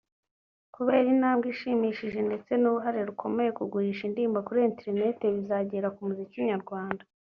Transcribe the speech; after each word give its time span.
Kubera 0.75 1.05
intambwe 1.15 1.45
ishimishije 1.53 2.19
ndetse 2.27 2.51
n’uruhare 2.57 2.99
rukomeye 3.09 3.49
kugurisha 3.57 4.01
indirimbo 4.05 4.39
kuri 4.47 4.59
Internet 4.69 5.19
bizagira 5.35 5.87
ku 5.95 6.01
muziki 6.07 6.37
nyarwanda 6.51 7.03